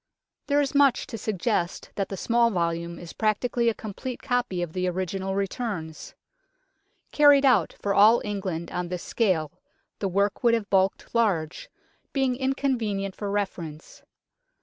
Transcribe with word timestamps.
There 0.47 0.59
is 0.61 0.73
much 0.73 1.05
to 1.05 1.17
suggest 1.19 1.91
that 1.93 2.09
the 2.09 2.17
small 2.17 2.49
volume 2.49 2.97
is 2.97 3.13
practically 3.13 3.69
a 3.69 3.75
complete 3.75 4.19
copy 4.19 4.63
of 4.63 4.73
the 4.73 4.87
original 4.87 5.35
returns. 5.35 6.15
Carried 7.11 7.45
out 7.45 7.75
for 7.79 7.93
all 7.93 8.19
England 8.25 8.71
on 8.71 8.87
this 8.87 9.03
scale, 9.03 9.51
the 9.99 10.07
work 10.09 10.43
would 10.43 10.55
have 10.55 10.71
bulked 10.71 11.13
large, 11.13 11.69
being 12.13 12.35
inconvenient 12.35 13.15
for 13.15 13.29
refer 13.29 13.61
ence. 13.61 14.01